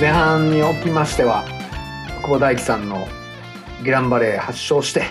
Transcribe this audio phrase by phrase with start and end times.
[0.00, 1.44] 前半におきましては
[2.22, 3.06] 久保大樹さんの
[3.84, 5.04] ギランバレー発症して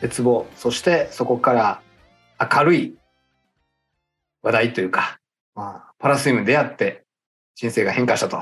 [0.00, 1.82] 絶望そしてそこから
[2.40, 2.94] 明るい
[4.42, 5.18] 話題というか、
[5.56, 7.02] まあ、パラスイムに出会って
[7.56, 8.40] 人生が変化したとい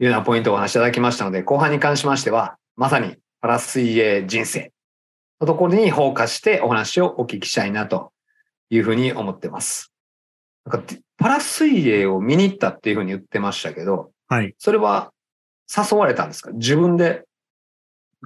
[0.00, 4.72] うようなポイントをお話しいただきましたので後半に関しましてはまさにパラ水泳人生
[5.40, 8.12] のところにフォーカスしてお話をお聞きしたいなと
[8.70, 9.92] いうふうに思ってます。
[10.64, 14.54] なんかパラ水泳を見に行ったっていうふうに言ってましたけど、はい。
[14.58, 15.12] それは
[15.68, 16.52] 誘われたんですか？
[16.52, 17.24] 自分で？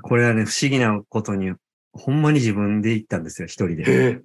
[0.03, 1.55] これはね、不思議なことに、
[1.95, 3.85] ほんまに自分で行ったんですよ、一人で。
[3.87, 4.21] え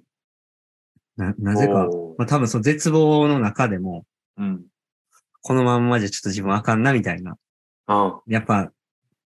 [1.16, 1.88] な、なぜか。
[2.18, 4.04] まあ多分その絶望の中でも、
[4.36, 4.66] うん。
[5.40, 7.38] このまんまじゃちょっと自分あかんな、みたいな。
[7.86, 8.70] あやっぱ、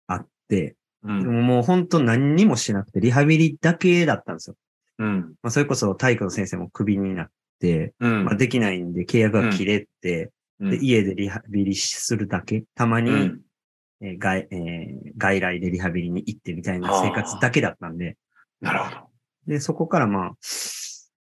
[0.06, 1.22] あって、うん。
[1.22, 4.56] でももう本当何にもしてなくて、リハビリだけだったんですよ。
[5.00, 5.34] うん。
[5.42, 8.24] まあそれこそ体育の先生もクビになって、うん。
[8.26, 13.40] まあできないんで契約が切れて、うんで、家でリハビリするだけ、たまに、うん
[14.00, 18.16] えー外、えー外来でリハビリに行ってみたいな生活だけだったんで、
[18.60, 18.96] なるほど。
[19.46, 20.32] で、そこからまあ、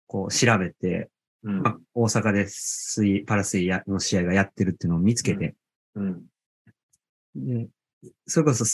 [0.06, 1.10] こう調べて、
[1.42, 5.54] うんまあ、大阪で水、パラ水やの試合がやってるっていうのを見つけて、
[5.94, 6.22] うん。
[7.34, 7.68] で
[8.26, 8.64] それこそ、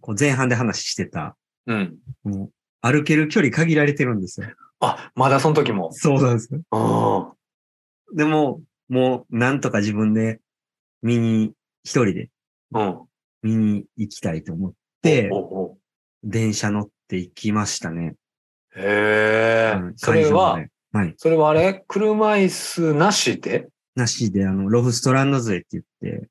[0.00, 1.98] こう前半で話してた、うん。
[2.24, 4.48] もう歩ける距離限られてるんですよ。
[4.80, 5.92] あ、まだその時も。
[5.92, 6.60] そうなんですよ。
[6.70, 7.32] あ
[8.14, 10.40] でも、もう、なんとか自分で
[11.02, 11.52] 見に、
[11.84, 12.30] 一人で
[12.74, 12.80] あ。
[12.80, 13.08] うん。
[13.42, 14.72] 見に行きたいと思っ
[15.02, 15.78] てお、おお
[16.24, 18.16] 電車乗って行きましたね。
[18.74, 19.92] へえうん。
[19.96, 21.14] それは、会場まではい。
[21.18, 21.84] それはあれ？
[21.86, 23.68] 車椅子なしで？
[23.94, 26.28] なしで、あの、ロフストランド杖って言って、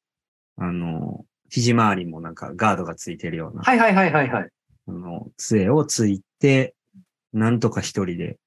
[0.57, 4.49] あの、肘周りもなんかガードがついてるような、はいはいはいはいはい。
[4.87, 6.75] あの、杖をついて、
[7.33, 8.37] なんとか一人で、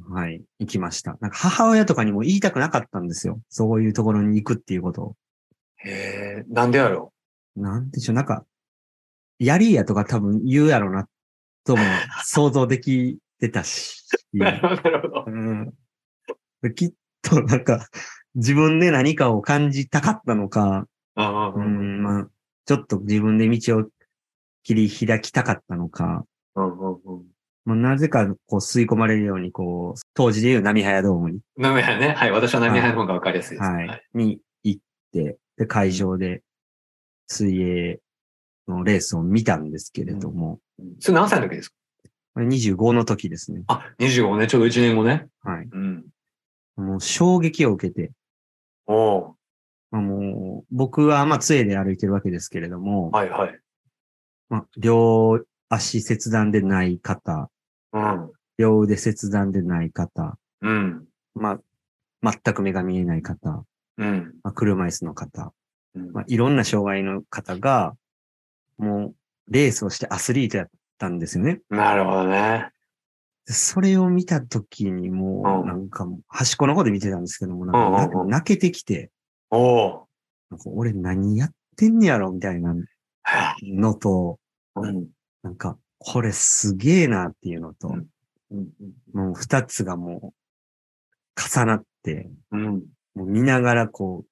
[0.00, 1.16] はい、行きました。
[1.20, 3.40] なんか母親とかにも言いたくなかったんですよ。
[3.50, 5.16] そういうところに行くっていうことを。
[5.76, 5.90] へ
[6.40, 6.44] え。
[6.48, 7.12] なんでやろ
[7.56, 8.44] なんでしょう、なんか、
[9.38, 11.06] やりやとか多分言うやろな、
[11.64, 11.82] とも
[12.24, 14.02] 想像できてたし。
[14.32, 14.38] う。
[14.38, 15.24] なるほど、なるほど。
[15.26, 17.88] うん、きっとなんか、
[18.34, 20.86] 自分で何かを感じたかったのか、
[21.16, 21.60] ああう。
[21.60, 22.28] ん、まあ、
[22.64, 23.84] ちょっと自分で道を
[24.62, 26.24] 切り開きたかったのか、
[26.54, 27.31] うんうんうん。
[27.64, 32.12] まあ、なぜかこう吸い込まれるように、こう、当時でいう波早ドームに、なめはね。
[32.12, 32.30] はい。
[32.32, 33.70] 私はなめはの方がわかりやすいです。
[33.70, 36.42] はい、に行って、で、会場で
[37.28, 38.00] 水泳
[38.66, 40.58] のレースを見たんですけれども、
[40.98, 41.76] それ何歳の時ですか？
[42.34, 43.62] これ25の時ですね。
[43.66, 44.46] あ、25ね。
[44.46, 45.28] ちょうど1年後ね。
[45.42, 45.68] はい。
[45.70, 46.04] うん。
[46.76, 48.10] もう衝撃を受けて、
[48.86, 49.36] おお
[49.90, 53.60] まあ、もう、僕はまあ杖で歩いてるわけですけれども、はいはい。
[54.48, 55.44] まあ、両
[55.74, 57.50] 足切断でない方、
[57.94, 58.30] うん。
[58.58, 61.06] 両腕切断でない方、うん。
[61.34, 61.58] ま
[62.22, 63.64] あ、全く目が見えない方、
[63.96, 64.34] うん。
[64.42, 65.54] まあ、車椅子の方、
[65.94, 67.94] うんまあ、いろんな障害の方が、
[68.76, 69.14] もう、
[69.48, 70.68] レースをしてアスリートやっ
[70.98, 71.62] たんですよね。
[71.70, 72.68] なるほどね。
[73.46, 79.10] でそれを見たときにもう、うんなんかもう、端っこの方で見てたんですけども、なんか泣けてきて、
[79.50, 80.08] おお
[80.50, 82.74] なんか俺何やってんねやろみたいな
[83.62, 84.38] のと、
[84.76, 85.08] うん。
[85.42, 88.06] なんか、これすげえなっていうのと、うん
[88.50, 88.68] うん。
[89.12, 90.32] もう二つがも
[91.36, 92.82] う、重なって、うん。
[93.14, 94.24] もう見ながらこ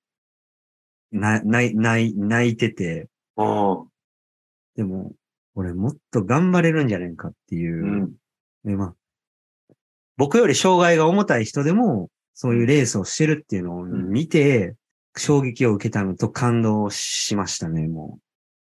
[1.13, 3.09] う、な、ない、ない、泣いてて、
[4.77, 5.13] でも、
[5.55, 7.87] 俺もっと頑張れるんじゃないかっていうう。
[8.07, 8.13] ん。
[8.65, 9.75] で、まあ、
[10.17, 14.77] 僕より障害が重たい人でも、そういうレースをしてるっていうのを見て、
[15.17, 18.19] 衝撃を受けたのと感動しましたね、も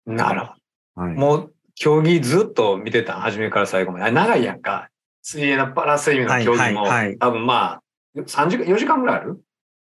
[0.07, 0.55] なるほ
[0.97, 1.01] う。
[1.01, 1.15] はい。
[1.15, 1.21] ど。
[1.21, 3.15] もう、競技ずっと見てた。
[3.15, 4.11] 初めから最後まで。
[4.11, 4.89] 長いやんか。
[5.23, 7.83] 水泳のパラスイムの競技も、はいはいはい多分まあ、
[8.17, 9.41] 3時間、4時間ぐらいある？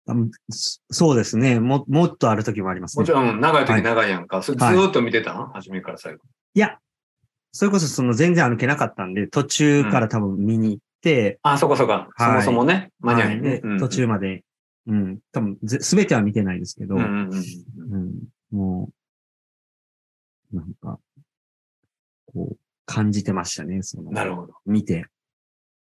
[0.06, 0.14] あ
[0.50, 1.60] そそうですね。
[1.60, 3.02] も、もっとある時もありますね。
[3.02, 4.42] もちろん、うん長いはい時長いやんか。
[4.42, 6.24] それずっと見てたん初めから最後。
[6.54, 6.78] いや、
[7.52, 11.92] それこそその全然歩けなかったんで、途中から多分見に行って、あ、そこそこ。
[11.92, 12.90] はいそもそもね。
[13.00, 13.78] 間に合はいいねで。
[13.78, 14.42] 途中まで、
[14.86, 18.10] うん、多分ぜすべては見てないですけど、うんうんうんうん
[18.52, 18.90] うん、も
[20.52, 20.98] う、なんか、
[22.34, 22.56] こう、
[22.86, 24.54] 感じてましたね、その、なるほど。
[24.66, 25.06] 見て。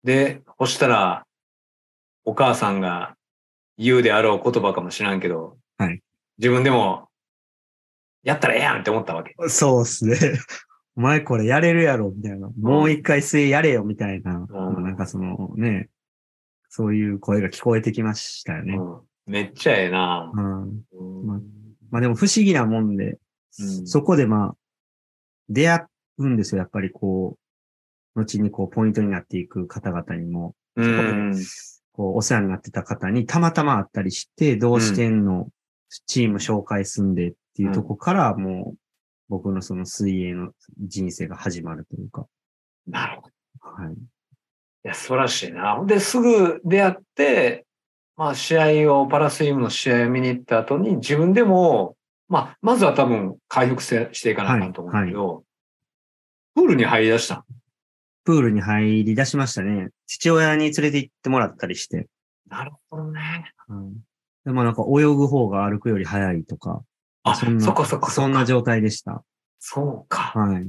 [0.03, 1.25] で、そしたら、
[2.25, 3.15] お母さんが
[3.77, 6.01] 言うであろう言葉かもしらんけど、はい
[6.37, 7.09] 自分でも、
[8.23, 9.35] やったらええやんって思ったわけ。
[9.49, 10.15] そうですね。
[10.95, 12.49] お前これやれるやろ、みたいな。
[12.57, 14.47] もう一回水泳やれよ、みたいな。
[14.49, 15.89] うんなんかそのね、
[16.69, 18.75] そういう声が聞こえてきましたよね。
[18.75, 18.99] うん
[19.29, 21.39] めっちゃええなうん、うんま
[21.91, 23.19] まあでも不思議なもんで、
[23.59, 24.55] うんそこでまあ、
[25.49, 25.85] 出会
[26.19, 26.59] うんですよ。
[26.59, 27.37] やっぱりこ
[28.15, 31.33] う、後にこう、ポイントになっていく方々にも、うん。
[31.93, 35.49] こう、お世話になってた方にたまたま会ったりして、どうしてんの、
[36.05, 38.77] チーム紹介すんでっていうとこからもう
[39.29, 42.25] 僕のその水泳の人生が始まるというか。
[42.87, 43.29] なるほ
[43.77, 43.83] ど。
[43.83, 43.93] はい。
[43.93, 43.97] い
[44.83, 45.75] や、素晴らしいな。
[45.75, 47.65] ほんで、すぐ出会って、
[48.15, 51.95] まあ、試合を、パラスイムの試合を見に行った後に、自分でも、
[52.27, 55.43] まあ、まずは多分回復してしていかなあかんと思うんだけど、
[56.55, 57.45] プールに入り出した。
[58.23, 59.89] プールに入り出しましたね。
[60.07, 62.07] 父親に連れて行ってもらったりして。
[62.47, 63.51] なるほどね。
[63.69, 63.93] うん、
[64.45, 66.81] でもなんか泳ぐ方が歩くより早いとか。
[67.23, 69.23] あ、そんなそっかそっかそんな状態でした。
[69.59, 70.31] そうか。
[70.35, 70.67] はい。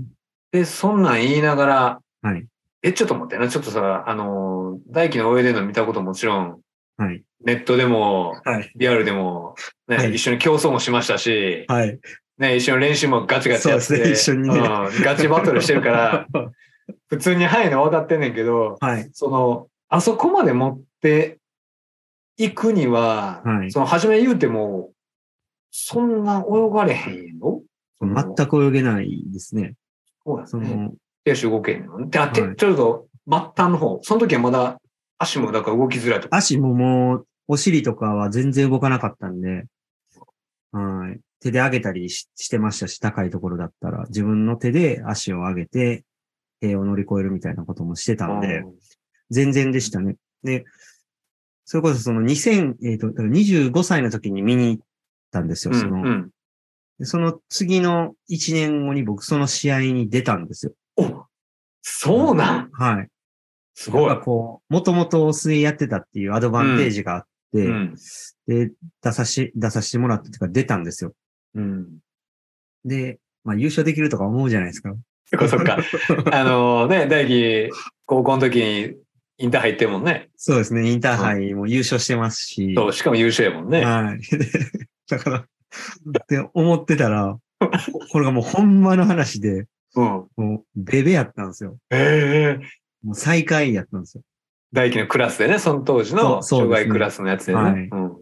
[0.52, 2.46] で、そんなん言いながら、はい。
[2.82, 3.48] え、ちょっと待ってな。
[3.48, 6.60] ちょっとさ、あの、大輝の泳いでるの見たこともちろん、
[6.96, 7.22] はい。
[7.44, 8.72] ネットでも、はい。
[8.74, 9.54] リアルでも、
[9.88, 11.98] ね、はい一緒に競争もしましたし、はい。
[12.40, 14.62] ね、一緒に練習もガチガチやって、そうですね一緒にねう
[15.00, 16.26] ん、ガチバトルしてるから、
[17.08, 19.10] 普通に速いの分かってんねんけど、はい。
[19.12, 21.38] その、あそこまで持って
[22.38, 24.90] いくには、はいその、初め言うても、
[25.70, 27.60] そんな泳がれへんの
[28.00, 28.48] 全く。
[28.48, 29.74] く泳げないですね。
[30.24, 30.48] そうやね。
[30.48, 30.92] その、
[31.24, 32.08] 手足動けんの？
[32.08, 34.80] で、あ、てはいちょっと、末端の方、その時はまだ
[35.18, 36.36] 足もだから動きづらいとか。
[36.38, 39.66] 足ももう、お尻とかは全然動かなかったんで、
[40.72, 41.20] はい。
[41.40, 46.04] 手で上げたりししてましたし、高いところだったら、自分の手で足を上げて、
[46.60, 48.74] 塀を乗り越えるみたいなこともしてたんで、うん
[49.30, 50.16] 全然でしたね。
[50.42, 50.64] で、
[51.64, 54.84] それこそその2000、えっ、と、だから25歳の時に見に行っ
[55.30, 55.74] たんですよ。
[55.74, 56.30] その、うん。
[56.98, 60.72] でその次の1年後に僕その試合に出たんですよ。
[60.96, 61.24] お
[61.82, 63.08] そうなんはい。
[63.74, 64.24] すごいなんか。
[64.24, 67.96] こう、もともと水泳やってたっていうアドバンテージがあって、うん。
[68.46, 68.72] で、
[69.02, 71.14] 出さし、出させてもらったっていうか出たんですよ。
[71.54, 71.98] うん。
[72.84, 74.94] で、まあ優勝できるとか思うじゃないですか。
[75.26, 75.78] そっかそっか。
[76.32, 77.70] あのね、大輝、
[78.06, 78.96] 高校の時に
[79.38, 80.28] インターハイ行ってるもんね。
[80.36, 80.90] そうですね。
[80.90, 82.74] インターハイも優勝してますし。
[82.76, 83.84] そう、しかも優勝やもんね。
[83.84, 84.18] はい。
[84.20, 84.46] で
[85.08, 87.38] だから、って思ってたら、
[88.10, 90.04] これがもうほんまの話で、うん。
[90.04, 91.78] もうベベやったんですよ。
[91.90, 92.66] ええ
[93.02, 94.22] もう最下位やったんですよ。
[94.72, 97.58] 大輝のクラスでね、その当時の障害クラスのやつでね。
[97.58, 98.16] はいうん。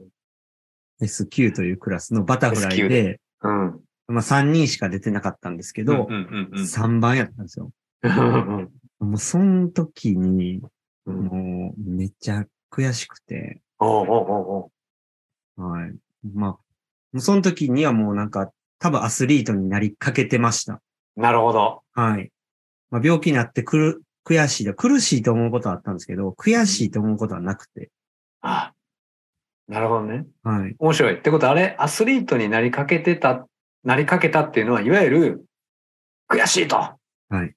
[1.03, 3.81] S9 というクラスのバタフラ S9 イで、うん。
[4.09, 7.71] まあ3人しか出てなかったんですけど、うんうんうん3番やったんですよ。
[8.03, 8.71] うん。
[9.01, 10.63] もうその時に、
[11.07, 14.71] うんもうめっちゃ悔しくて、おうおうおう
[15.59, 15.95] おうはい。
[16.35, 16.59] ま
[17.15, 20.81] あ、その時にはもうなんか、多分アスリートになりかけてました。
[21.17, 21.83] なるほど。
[21.93, 22.31] はい。
[22.91, 24.75] まあ、病気になってくる、悔しいだ。
[24.75, 27.91] 苦しいと思うことはあったんですけど、悔しいと思うことはなくて。
[28.41, 28.73] あ
[29.69, 30.27] なるほどね。
[30.43, 30.75] はい。
[30.79, 31.19] 面白い。
[31.19, 33.47] ってことはあれ、アスリートになりかけてた、
[33.85, 35.45] なりかけたっていうのは、いわゆる、
[36.29, 36.77] 悔しいと。
[36.77, 36.99] は
[37.45, 37.55] い。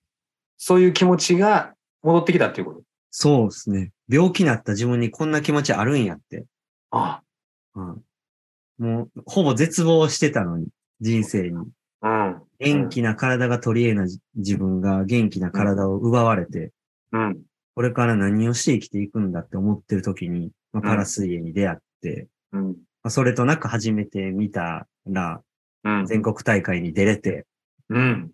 [0.57, 1.73] そういう気持ちが
[2.03, 2.81] 戻ってきたっていうこと？
[3.11, 3.91] そうですね。
[4.09, 6.45] 病気になった自分にこんな気持ちあるんやって。
[6.91, 7.21] あ
[7.73, 7.95] は
[8.79, 8.81] い。
[8.81, 10.67] もう、ほぼ絶望してたのに、
[10.99, 11.51] 人生に。
[11.51, 12.41] うん。
[12.59, 16.71] 元気な体が取り柄なじ自分が元気な体を奪われて、
[17.11, 17.41] うん。
[17.73, 21.83] これから何をして生きていくんだって思ってる時に、まあ、パラ水泳に出会って、
[22.53, 22.67] うん。
[22.69, 25.41] まあ、それとなく初めて見たら、
[25.83, 26.05] うん。
[26.05, 27.45] 全国大会に出れて、
[27.89, 28.31] うん。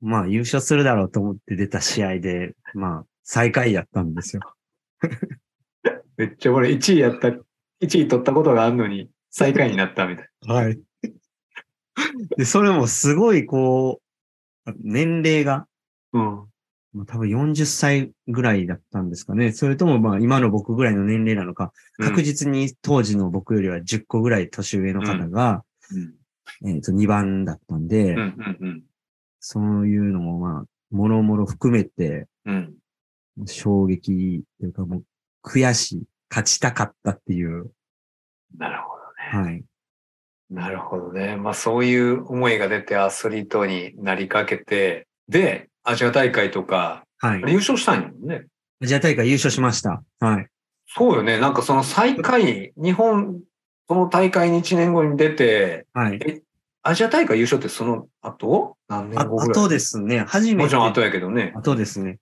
[0.00, 4.42] まあ優勝するだろうと思って出た試合で、まあ最下位やったんですよ。
[6.16, 7.36] めっちゃ俺1位やった、1
[7.80, 10.80] 位取ったことがあるのに、最下位になったみたい はい。
[12.36, 14.00] で、それもすごいこ
[14.66, 15.66] う、年齢が、
[16.12, 16.20] な。
[16.20, 16.48] うん。
[16.94, 19.52] まあ、多分40歳ぐらいだったんですかね。
[19.52, 26.14] それともまあ今の僕ぐらいの年齢なのか、確実に当時の僕よりは10個ぐらい年上の方が、うん。
[26.66, 28.16] えっ、と2番だったんで。
[29.40, 32.74] そういうのもまあ、もろもろ含めて、うん。
[33.46, 35.04] 衝撃というかもう
[35.44, 37.70] 悔しい、勝ちたかったっていう、
[38.56, 38.96] なるほ
[39.34, 39.48] どね。
[39.50, 39.64] はい。
[40.50, 41.36] なるほどね。
[41.36, 47.40] まあそういう思いが出てアスリートになりかけて、で、アジア大会とか、はい。
[47.46, 48.46] 優勝したんやもんね。
[48.82, 50.02] アジア大会優勝しました。
[50.20, 50.46] はい。
[50.86, 51.38] そうよね。
[51.38, 53.40] なんかその最下位、日本、
[53.88, 56.42] その大会に1年後に出て、はい。
[56.82, 58.76] アジア大会優勝ってその後？
[58.86, 59.50] 何あ年後ぐらい？
[59.50, 60.54] あとですね、初めて。
[60.56, 61.54] もちろん後やけどね。
[61.56, 62.18] あとですね。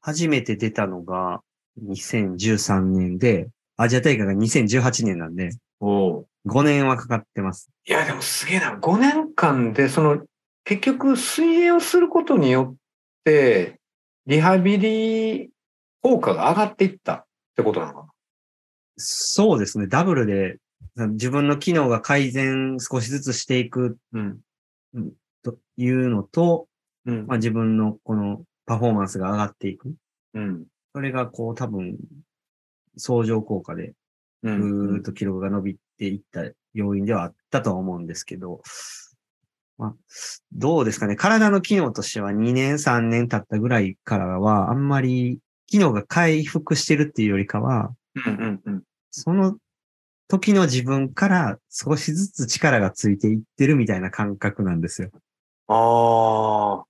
[0.00, 1.40] 初めて出たのが
[1.84, 5.50] 2013年で、アジア大会が2018年なんで、
[5.80, 7.70] おう5年はかかってます。
[7.88, 8.76] いや、でもすげえな。
[8.76, 10.22] 5年間で、その、
[10.64, 12.79] 結局、水泳をすることによって、
[13.24, 15.50] リハビリ
[16.02, 17.24] 効果が上がっていったっ
[17.56, 18.06] てことなのか
[18.96, 20.58] そうですね、ダブルで
[20.96, 24.20] 自分の機能が改善少しずつしていくな。
[24.94, 25.12] うん。
[25.42, 26.68] というのと、
[27.06, 29.94] うんまあ、自分のこのパフォーマンスが上がっていく。
[30.34, 30.66] うん。
[30.94, 31.96] それがこう多分、
[32.96, 33.94] 相乗効果で
[34.42, 35.02] うぐーっん。
[35.02, 36.42] と記録が伸びていった
[36.74, 38.62] 要因ではあったとは思うんですけど、
[40.52, 41.16] どうですかね。
[41.16, 47.92] 体の機能としては2年、3年経ったぐらいからは、あんまり機能が回復してるっていうよりかは、
[48.26, 48.82] うんうんうん。
[49.10, 49.56] その
[50.28, 55.10] 時の自分から少しずつ力がついていってるみたいな感覚なんですよ。
[55.68, 56.84] ああ、は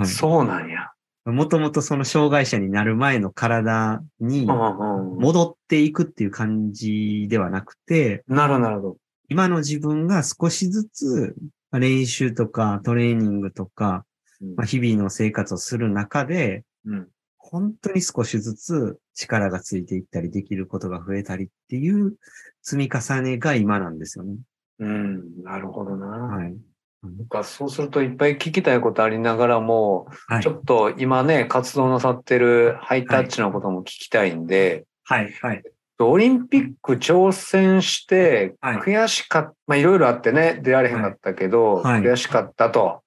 [0.00, 0.90] いそうなんや。
[1.24, 4.46] もともとその障害者になる前の体に。
[4.46, 8.96] 戻っていくっていう感じではなくて、なるほどなるほど。
[9.28, 14.04] 今の自分が少しずつまあ練習とかトレーニングとか、
[14.40, 17.08] うんまあ、日々の生活をする中で、うん。
[17.36, 22.14] 本当に少しずつ力がついていったりできることが増えたりっていう
[22.62, 24.36] 積み重ねが今なんですよね。
[24.80, 25.42] うん。
[25.42, 26.06] なるほどな。
[26.06, 26.54] はい。
[27.02, 30.54] なんかそうするといっぱい聞きたいことありながらも、はいちょ。
[30.56, 35.32] っと今ね、活動なさってるハイタッチのことも聞きたいんで、はい。
[35.40, 35.62] はい。
[36.00, 43.02] オリンピック挑戦して、はい悔しかった、まあいろいろあってね、出られへんかったけど、はい悔しかったと。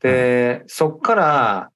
[0.00, 1.70] で、そっから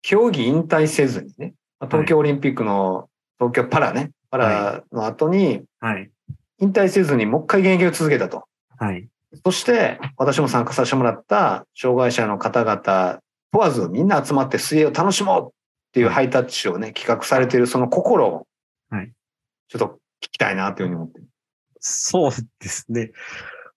[0.00, 3.08] 競技引退せずにね、まあ東京オリンピックの、
[3.38, 6.10] 東京パラね、パラの後にはい。
[6.58, 8.44] 引退せずにもう一回現役を続けたと。
[8.78, 9.08] はい。
[9.44, 13.20] そして、私も参加させてもらった障害者の方々
[13.52, 15.52] 問わずみんな集まって水泳を楽しもうっ
[15.92, 18.46] ていうはいハイタッチをね、企画されているその心を、
[18.90, 19.12] はい
[19.72, 21.26] ちょっと聞きたいなというふうに思ってる。
[21.80, 23.12] そうですね。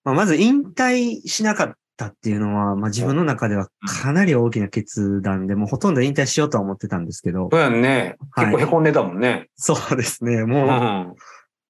[0.03, 8.17] まあ、まず引退しなかったっていうのは、まあ、自分の中ではかなり大きな決断で、もうほとんど引退しようとは思ってたんですけどそ、うやんね。
[8.31, 9.47] はい結構凹んでたもんね。
[9.55, 10.41] そうですね。
[10.41, 11.11] うもん。
[11.11, 11.15] う、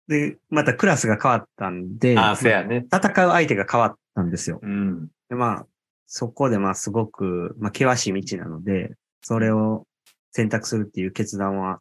[0.08, 2.86] で、またクラスが変わったんで、ああ、せやね。
[2.91, 4.60] 戦う相手が変わったんですよ。
[4.62, 5.08] うん。
[5.29, 5.65] で、まあ、
[6.08, 9.86] そこでまあすごく、まあ険しい道なので、それを
[10.32, 11.79] 選択するっていう決断は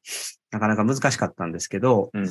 [0.54, 2.26] なかなか難しかったんですけど、うん。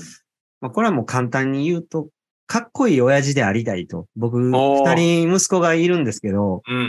[0.61, 2.07] まあこれはもう簡単に言うと、
[2.47, 4.07] かっこいい親父でありたいと。
[4.15, 6.81] 僕、二人息子がいるんですけど、うんうん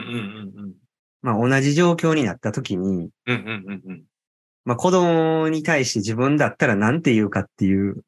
[0.56, 0.74] うん
[1.22, 3.34] まあ同じ状況になった時に、うん。
[3.34, 4.04] うんうん。
[4.64, 8.04] まあ子供に対して自分だったら何て言うかっていう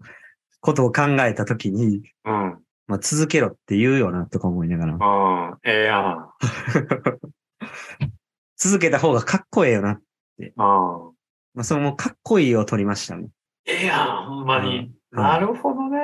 [0.60, 2.62] ことを考えた時に、うん。
[2.86, 4.96] まあ続けろって言うよなとか思いながら、
[5.64, 6.02] ええやん。
[6.02, 6.36] あ
[8.56, 10.00] 続けた方がかっこええよな。
[10.58, 11.15] あ。
[11.56, 13.28] まあそのもうかっこいいを取りましたね。
[13.64, 14.78] ええやん、ほんまに。
[14.78, 15.98] うんなるほどね。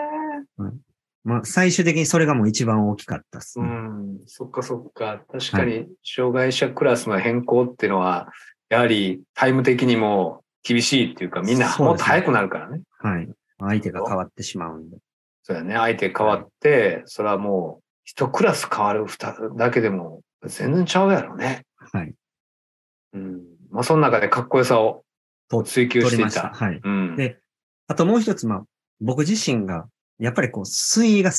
[1.22, 3.68] まあ最終的にそれがもう一番大きかったですうね。
[3.68, 5.20] ん、そっかそっか。
[5.30, 8.28] 確かに、障害者クラスの変更っていうのは、
[8.70, 12.80] やはりタイム的にも厳しいっていうか、みんなもっと早くなるからね。
[12.98, 13.28] はい。
[13.58, 14.96] 相手が変わってしまうんで。
[15.42, 15.74] そうやね。
[15.74, 21.66] 相手変わって、それはもう、一クラス変わる二だけでも、全然ちゃうやろね。
[21.92, 22.14] はい。
[23.12, 23.42] うん。
[23.70, 25.04] まあ、その中でかっこよさを
[25.58, 26.30] と追求してた。
[26.30, 26.48] た。
[26.48, 26.80] はい。
[26.82, 27.16] うん。
[27.16, 27.38] で
[27.88, 28.64] あともう一つ、まあ、
[29.00, 29.86] 僕自身が、
[30.18, 31.36] やっぱりこう、水泳が好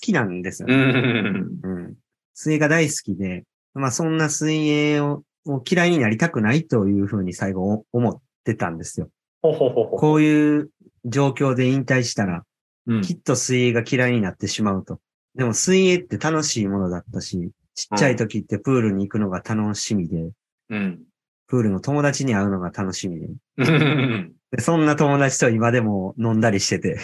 [0.00, 1.60] きなんですようんね。
[1.62, 1.94] うん。
[2.34, 3.44] 水泳が大好きで、
[3.74, 9.08] まあそんな水泳をを嫌いになりたくないというふうに最後思ってたんですよ。
[9.42, 9.96] ほほほほ。
[9.96, 10.70] こういう
[11.04, 12.44] 状況で引退したら、
[12.86, 15.00] うんきっと水泳が嫌いになってしまうと。
[15.34, 20.30] でも水泳って楽しいものだったし、ちっちゃい時ってプールに行くのが楽しみで、
[20.70, 21.02] うん。
[21.46, 23.28] プールの友達に会うのが楽しみで。
[23.58, 24.32] うん。
[24.50, 26.98] でそんな友達と今でも飲んだりしてて。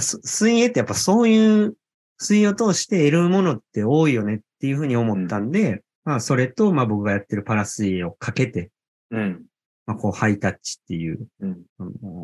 [0.00, 1.74] 水泳ってやっぱそういう、
[2.18, 8.70] 水泳を通して得るものって多いよねっていうふうに思ったんで、まあそれと、まあ僕がやってるパラ水泳をかけて、
[9.10, 9.42] うん。
[9.86, 11.62] まあこうハイタッチっていう、うん。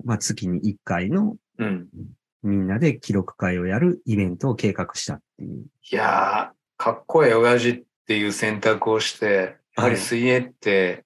[0.05, 1.89] まあ月に1回のうん。
[2.43, 5.65] みんなで記録会をやるイベントを計画したっていう。
[5.91, 11.05] いやー、かっこええ親父っていう選択をして、やはり水泳って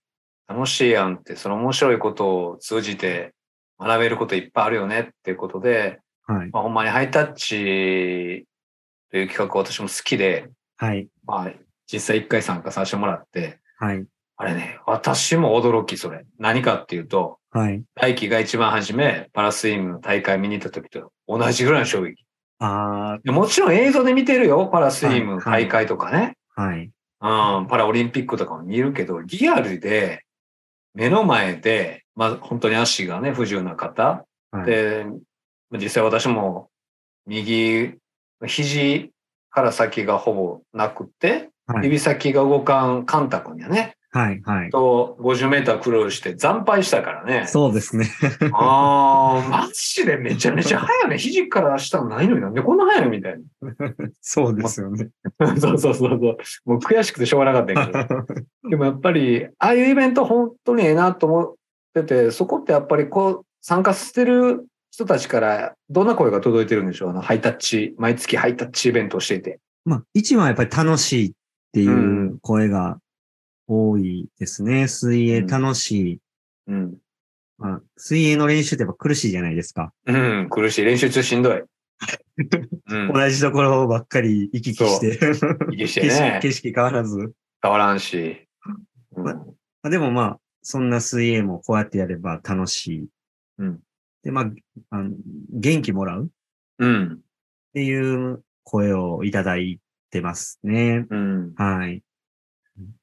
[0.49, 3.33] 楽しいやんって、その面白いことを通じて
[3.79, 6.51] 学べることいっぱいあるよねっていうことで、はい。
[6.51, 8.47] まあ、ほんまにハイタッチ
[9.11, 11.09] という企画私も好きで、はい。
[11.25, 11.53] まあ、
[11.91, 14.05] 実際一回参加させてもらって、はい。
[14.39, 16.27] あれね、私も驚き、それ。
[16.39, 17.83] 何かっていうと、はい。
[17.95, 22.25] 大輝が一番初め、パラスイムの大会見に行った時と同じぐらいの衝撃。
[22.59, 26.37] あでもちろん映像で見てるよ、パラスイム大会とかね。
[26.55, 26.91] あ、はい。
[27.21, 27.27] う
[27.63, 30.25] ん、パラオリンピックとかも見るけど、リアルで、
[30.95, 34.25] 目の前で、まあ本当に足がね、不自由な方。
[34.51, 34.67] はい。
[34.67, 35.07] で、
[35.73, 36.71] 実際私も
[37.27, 37.95] 右、
[38.47, 39.13] 肘
[39.51, 41.85] から先がほぼなくて、はい。
[41.85, 43.97] 指先が動かんカンタ君やね。
[44.17, 44.41] はい。
[44.47, 44.71] はい。
[44.71, 47.47] と、50メータークロールして惨敗したからね。
[47.47, 48.09] そうですね。
[48.55, 51.19] ああ、マジでめちゃめちゃ速いね。
[51.19, 53.39] 肘から下ないのになんでこんな速いのみたい
[54.23, 55.11] そうですよね。
[55.39, 55.49] な。
[55.61, 56.19] そうそうそうそう。
[56.65, 58.27] もう悔しくてしょうがなかったんやけど。
[58.71, 61.55] でもやっぱり、ああいうイベント本当にええなと思っ
[61.93, 67.11] てて、そこってやっぱりこう、参加してる人たちからどんな声が届いてるんでしょう？
[67.11, 69.61] あの、ハイタッチ、毎月ハイタッチイベントをしていて。
[69.85, 71.33] まあ、一番はやっぱり楽しいっ
[71.77, 72.97] っていう声が
[73.67, 74.89] 多いですね。
[74.89, 76.21] 水泳楽しい。
[76.69, 76.97] うん。
[77.59, 79.93] まあ、水泳の練習ってやっぱ苦しいじゃないですか。
[80.07, 80.85] うん、苦しい。
[80.85, 81.63] 練習中しんどい。
[82.91, 83.13] うん。
[83.13, 85.19] 同じところばっかり行き来して、
[85.73, 86.39] 息して 景色ね。
[86.43, 87.33] 景色変わらず。
[87.63, 88.47] 変わらんし。
[89.17, 89.45] うんま
[89.83, 93.09] あ、でもまあ、そんな水泳もこうやってやれば楽しい。
[93.59, 93.81] うん
[94.23, 94.51] で、まあ、
[94.91, 95.15] あの
[95.53, 96.29] 元気もらうっ
[96.79, 97.21] うん。
[97.73, 99.81] ていう声をいただい
[100.11, 101.07] てますね。
[101.09, 101.55] うん。
[101.55, 102.03] はい。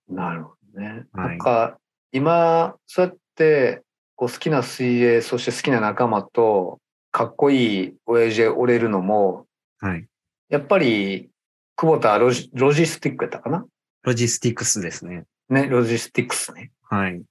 [0.10, 1.06] なるほどね。
[1.13, 1.77] はいなんか、
[2.12, 3.82] 今、そうやって、
[4.15, 6.80] こう好きな水泳、そして好きな仲間と、
[7.12, 9.46] かっこいい親父でおれるのも、
[9.80, 10.06] はい。
[10.50, 11.30] やっぱり、
[11.75, 13.65] 久保田ロジロジスティックやったかな？
[14.03, 15.25] ロジスティックスですね。
[15.50, 16.72] ね、ロジスティックスね。
[16.84, 17.22] はい。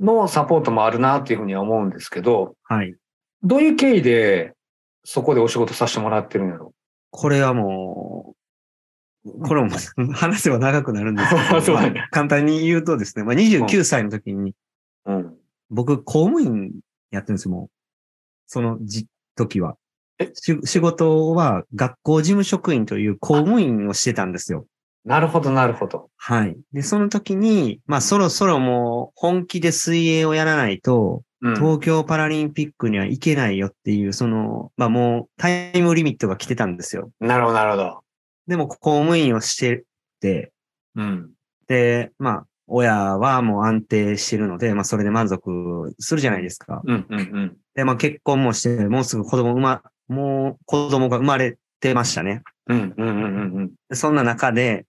[0.00, 2.94] のサポートもあるなっていうふうには思うんですけど、はい。
[3.42, 4.54] どういう経緯で
[5.04, 6.72] そこでお仕事させてもらってるんやろ？
[7.10, 8.36] これはもう、
[9.42, 9.70] これも
[10.14, 11.34] 話せば長くなるんですけ
[11.66, 14.54] ど、 まあ簡単に言うとですね、まあ、29歳の時に、
[15.06, 15.34] うん。
[15.68, 16.72] 僕、公務員
[17.10, 17.70] やってるんですよ、もう。
[18.46, 19.76] そのじ時は
[20.64, 24.66] 仕事は学校事務職員という公務員をしてたんですよ。
[25.04, 26.10] なるほど、なるほど。
[26.16, 26.56] はい。
[26.72, 31.54] で、その時に、まあそろそろもう本気で水泳をやらないと、うん。
[31.54, 37.10] 東京パラリンピックには行けないよっていう、その、まあもうタイムリミットが来てたんですよ。
[37.18, 38.00] なるほど、なるほど。
[38.46, 39.84] でも公務員をして
[40.20, 40.52] て、
[40.96, 41.30] うん。
[41.66, 46.80] で、まあ、親はもう安定してるので、まあそれで満足するじゃないですか。
[46.84, 47.56] うん、うん、うん。
[47.74, 52.42] で、まあ結婚もして、もうすぐ子供産ま、もう子供が生まれてましたね。
[52.68, 54.86] うん、うん、うん、うんでそんな中で、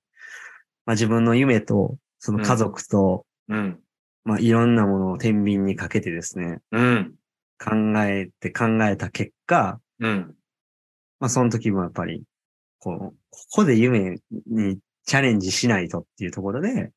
[0.86, 3.58] まあ自分の夢と、その家族と、うん。
[3.58, 3.79] うん。
[4.25, 7.15] まあいろんなものを天秤にかけてですね、うん。
[7.60, 10.36] 考えて考えた結果、うん。
[11.20, 12.22] まあその時もやっぱり、
[12.81, 16.91] こう、ここで夢にチャレンジしないとっていうところで、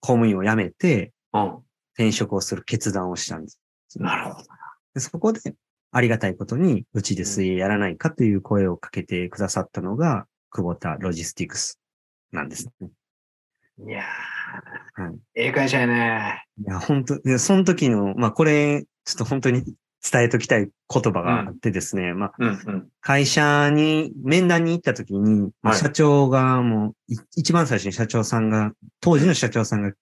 [0.00, 1.58] 公務員を辞めてうん。
[1.94, 3.58] 転職をする決断をしたんです。
[3.96, 4.48] なるほど。
[4.94, 5.54] でそこで、
[5.90, 11.80] ありがたいことに、うちで水泳やらないかという声をかけてくださったのが、久保田ロジスティクス
[12.30, 12.88] なんですね。
[13.86, 16.44] いやー、はいええ会社やね。
[16.58, 19.64] いや、本当で、その時の、まあ、これ、ちょっと本当に
[20.10, 22.88] 伝えときたい言葉があってですね、まあ、うん、うん。
[23.00, 29.92] 会社に、面談に行った時に、社長がもう、い一番最初に社長さんが、当時の社長さんが、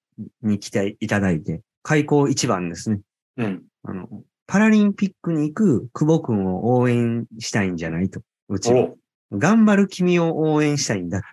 [0.43, 3.01] に来ていただいて、開校一番ですね。
[3.37, 3.63] うん。
[3.85, 4.09] あの、
[4.47, 8.21] パラリンピックに行く久保君を応援したいんじゃないと。
[8.49, 8.81] うちは。
[8.81, 8.97] お
[9.39, 11.27] 頑張る君を応援したいんだって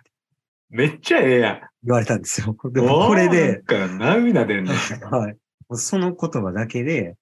[0.70, 1.60] めっちゃええやん。
[1.82, 2.56] 言われたんですよ。
[2.70, 3.62] でもこれで。
[3.66, 4.72] なんか涙出るね。
[5.10, 5.36] はい。
[5.72, 7.16] その言葉だけで、うん。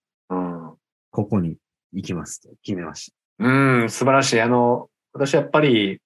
[1.16, 1.56] ここに
[1.94, 3.48] 行きますと決めましう
[3.84, 4.40] ん、素晴らしい。
[4.42, 5.98] あの、私やっぱり、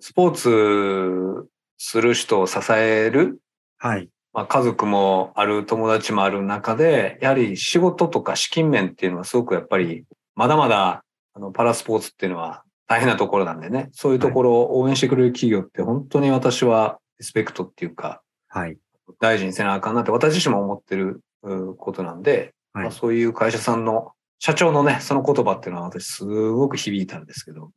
[0.00, 1.48] スポーツ
[1.78, 3.40] する人を支える、
[3.78, 3.88] た。
[3.90, 4.08] はい。
[4.32, 18.76] まあ、家族もある、友達もある中で、やはり仕事とか資金面っていうのはすごくやっぱり、まだまだ、あの、パラスポーツっていうのは大変なところなんでね、そういうところを応援してくれる企業って本当に私はリスペクトっていうか、はい。
[19.20, 27.72] 大事にせなあかんなって私自身も思ってるうことなんで、はいまあ、そういう会社さんの社長のね、その言葉っていうのは私すごく響いたんですけど。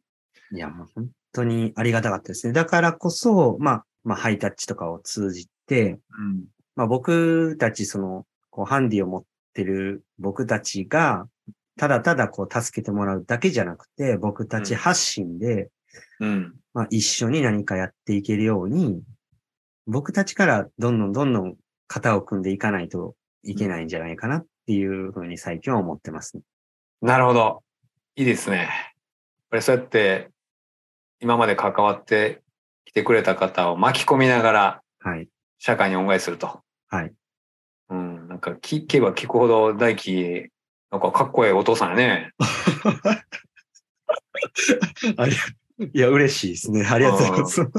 [0.51, 2.53] いや、もう本当にありがたかったですね。
[2.53, 6.45] だからこそ、まあ、まあ、ハイタッチとかを通じて、うん。
[6.75, 11.27] まあ、僕たち、その、こう、ハンディを持ってる僕たちが、
[11.77, 15.69] ただただこう、助けてもらうだけじゃなくて、僕たち発信で、
[16.19, 16.55] うん。
[16.73, 19.01] まあ、一緒に何かやっていけるように、
[19.87, 21.55] 僕たちからどんどんどんどん
[21.87, 26.43] 肩を組んでいかないといけないんじゃないかなっていうふうに最近は思ってますね。
[27.01, 27.63] なるほど。
[28.15, 28.57] いいですね。
[28.57, 28.67] やっ
[29.49, 30.29] ぱりそうやって、
[31.19, 32.43] 今まで関わって
[32.85, 35.27] きてくれた方を巻き込みながら、はい。
[35.57, 36.61] 社会に恩返しすると。
[36.87, 37.11] はい。
[37.89, 38.27] うん。
[38.27, 40.51] なんか聞けば聞くほど大輝、
[40.91, 42.29] なんかかっこいいお父さんやね。
[45.93, 46.85] いや、嬉しいですね。
[46.85, 47.61] ありがとうございます。
[47.61, 47.69] うん。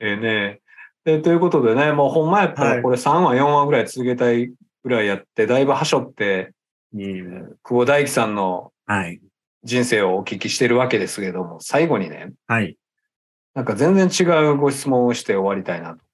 [0.00, 0.60] ええね。
[1.04, 4.52] で、ということでね、もうほんまやったはいらこれ3話、4話ぐらい続けたい
[4.88, 6.52] ぐらいやって、だいぶはしょって、
[6.94, 7.22] いえいえ
[7.62, 9.20] 久保大輝さんのはい。
[9.64, 12.76] 人生をお聞きしてるわけですけども、最後にね、はい。
[13.54, 16.04] なんか全然違うご質問をして終わりたいなと。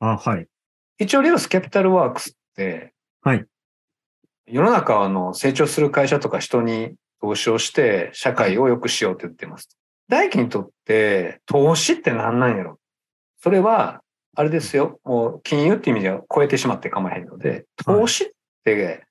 [0.00, 0.46] あ、はい。
[0.98, 3.44] 一応、リオスキャピタルワークスって、はい。
[4.46, 9.76] 世の中の成長する会社とか人に投資をして、社会を良くしようって言ってます。
[10.08, 12.78] 大輝にとって、投資って何なんやろ？
[13.42, 14.02] それは、
[14.34, 15.00] あれですよ。
[15.04, 18.28] もう、金融って意味では超えてしまって構わへんので、投資っ
[18.64, 19.06] て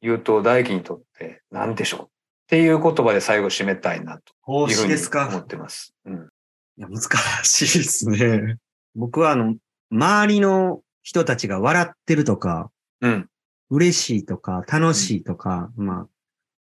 [0.00, 2.06] 言うと大輝にとって何でしょうっ
[2.48, 4.94] ていう言葉で最後締めたいなと投いうふうに
[5.28, 5.94] 思ってます。
[6.04, 6.28] うん。
[6.76, 7.02] いや、難
[7.44, 8.56] しいですね。
[8.94, 9.56] 僕は、あの、
[9.90, 13.28] 周りの人たちが笑ってるとか、うん。
[13.70, 16.08] 嬉しいとか、楽しいとか、まあ、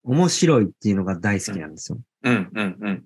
[0.03, 1.99] 面白いっていうのが大好きなんですよ。
[2.25, 2.51] うん。
[2.53, 2.77] うん。
[2.81, 3.05] うん。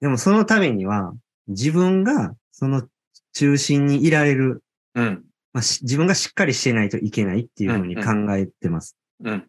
[0.00, 1.12] でもそのためには、
[1.48, 2.88] 自分がその
[3.32, 4.62] 中心にいられる、
[4.94, 5.24] うん。
[5.52, 8.96] まあ、し自分がしっかりしてないといけないっていうふうに考えてます。
[9.24, 9.46] うん。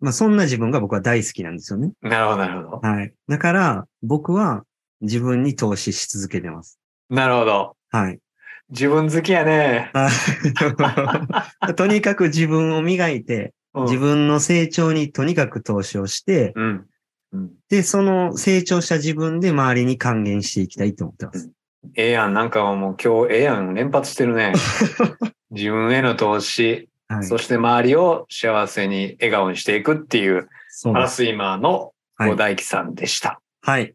[0.00, 1.92] まあそんな自分が僕は大好きなんですよね。
[2.02, 2.88] なるほど、なるほど。
[2.88, 3.14] はい。
[3.28, 4.64] だから、僕は
[5.00, 6.78] 自分に投資し続けてます。
[7.08, 7.76] なるほど。
[7.90, 8.18] はい。
[8.70, 9.90] 自分好きやね。
[9.92, 10.08] は
[11.68, 16.86] い とにかく自分を磨いて、うん自分の成長にとにかく投資をして、うん。
[17.32, 17.50] うん。
[17.70, 21.50] で、その成長した自分で周りに還元していきたいと思ってます。
[21.94, 22.34] ええやん。
[22.34, 23.74] なんかもう今日ええやん。
[23.74, 24.52] 連発してるね。
[25.50, 27.24] 自分への投資、はい。
[27.24, 30.48] そして周りを幸せに笑顔にしていくっていう。
[30.84, 33.40] パラスイマーのはい小大樹さんでした。
[33.60, 33.94] はい。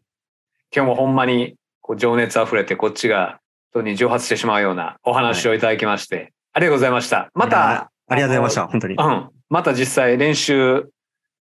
[0.74, 3.40] 今日もほんまにこう情熱あふれてこっちが
[3.72, 7.30] 本当に蒸発してしまうようなお話をいただきまして、ありがとうございました。
[7.34, 8.66] また、ありがとうございました。
[8.66, 8.94] 本当に。
[8.94, 9.28] うん。
[9.48, 10.88] また実際練習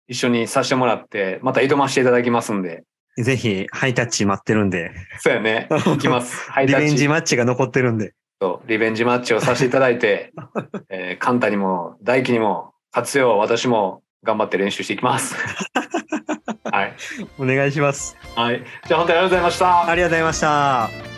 [0.08, 2.84] 一緒にさせてもらって、また挑ませていただきますんで。
[3.24, 5.68] ぜひ、ハイタッチ待ってるんで、そうやね。
[5.70, 6.50] 行きます。
[6.52, 8.14] ハ イリベンタッチジマッチが残ってるんで。
[8.40, 10.34] とリベンジマッチをさせていただいて、
[10.90, 15.36] えー、カンタにも大輝にも活用、私も頑張って練習していきます。
[16.72, 16.94] はい。
[17.40, 18.18] お願いします。
[18.36, 18.64] はい。
[18.88, 19.90] じゃあ本当にありがとうございました。
[19.90, 21.17] ありがとうございました。